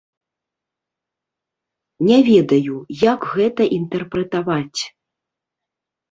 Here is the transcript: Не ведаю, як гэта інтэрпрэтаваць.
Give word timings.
Не 2.07 2.17
ведаю, 2.29 2.77
як 3.03 3.27
гэта 3.33 3.63
інтэрпрэтаваць. 3.77 4.81